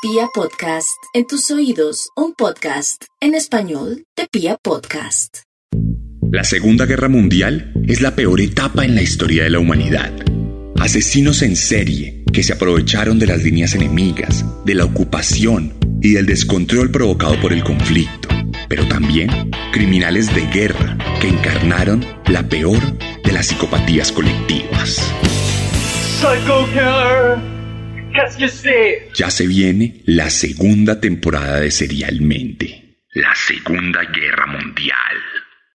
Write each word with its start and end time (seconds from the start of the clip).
Pia 0.00 0.28
Podcast, 0.32 1.02
en 1.12 1.26
tus 1.26 1.50
oídos, 1.50 2.10
un 2.14 2.32
podcast 2.32 3.06
en 3.20 3.34
español 3.34 4.04
de 4.16 4.28
Pia 4.30 4.56
Podcast. 4.56 5.38
La 6.30 6.44
Segunda 6.44 6.86
Guerra 6.86 7.08
Mundial 7.08 7.72
es 7.84 8.00
la 8.00 8.14
peor 8.14 8.40
etapa 8.40 8.84
en 8.84 8.94
la 8.94 9.02
historia 9.02 9.42
de 9.42 9.50
la 9.50 9.58
humanidad. 9.58 10.12
Asesinos 10.78 11.42
en 11.42 11.56
serie 11.56 12.22
que 12.32 12.44
se 12.44 12.52
aprovecharon 12.52 13.18
de 13.18 13.26
las 13.26 13.42
líneas 13.42 13.74
enemigas, 13.74 14.44
de 14.64 14.76
la 14.76 14.84
ocupación 14.84 15.76
y 16.00 16.12
del 16.12 16.26
descontrol 16.26 16.92
provocado 16.92 17.40
por 17.40 17.52
el 17.52 17.64
conflicto, 17.64 18.28
pero 18.68 18.86
también 18.86 19.50
criminales 19.72 20.32
de 20.32 20.46
guerra 20.46 20.96
que 21.20 21.26
encarnaron 21.26 22.06
la 22.28 22.48
peor 22.48 22.78
de 23.24 23.32
las 23.32 23.48
psicopatías 23.48 24.12
colectivas. 24.12 25.12
Psycho 26.20 26.66
Killer. 26.72 27.58
Ya 29.14 29.30
se 29.30 29.46
viene 29.46 30.02
la 30.06 30.30
segunda 30.30 31.00
temporada 31.00 31.60
de 31.60 31.70
Serialmente. 31.70 32.88
La 33.14 33.34
Segunda 33.34 34.04
Guerra 34.04 34.46
Mundial. 34.46 34.97